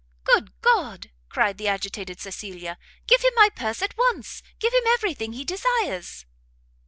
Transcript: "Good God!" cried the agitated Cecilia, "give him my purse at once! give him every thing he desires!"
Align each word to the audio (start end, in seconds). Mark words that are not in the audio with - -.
"Good 0.23 0.59
God!" 0.61 1.11
cried 1.29 1.59
the 1.59 1.67
agitated 1.67 2.19
Cecilia, 2.19 2.79
"give 3.05 3.21
him 3.21 3.33
my 3.35 3.49
purse 3.55 3.83
at 3.83 3.95
once! 3.95 4.41
give 4.57 4.73
him 4.73 4.85
every 4.87 5.13
thing 5.13 5.33
he 5.33 5.45
desires!" 5.45 6.25